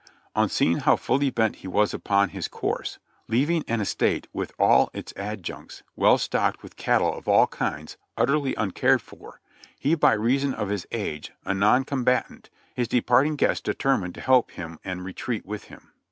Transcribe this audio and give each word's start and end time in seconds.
On 0.35 0.49
see 0.49 0.65
ing 0.71 0.77
how 0.77 0.95
fully 0.95 1.29
bent 1.29 1.57
he 1.57 1.67
was 1.67 1.93
upon 1.93 2.29
his 2.29 2.47
course— 2.47 2.97
leaving 3.27 3.63
an 3.67 3.79
estate 3.81 4.25
with 4.33 4.51
all 4.57 4.89
its 4.95 5.13
adjuncts, 5.15 5.83
well 5.95 6.17
stocked 6.17 6.63
with 6.63 6.75
cattle 6.75 7.13
of 7.15 7.27
all 7.27 7.45
kinds, 7.45 7.97
utterly 8.17 8.55
uncared 8.55 9.03
for, 9.03 9.41
he 9.77 9.93
by 9.93 10.13
reason 10.13 10.55
of 10.55 10.69
his 10.69 10.87
age 10.91 11.33
a 11.45 11.53
non 11.53 11.83
combatant, 11.85 12.49
his 12.73 12.87
depart 12.87 13.27
ing 13.27 13.35
guests 13.35 13.61
determined 13.61 14.15
to 14.15 14.21
help 14.21 14.49
him 14.49 14.79
and 14.83 15.05
retreat 15.05 15.45
with 15.45 15.65
him. 15.65 15.91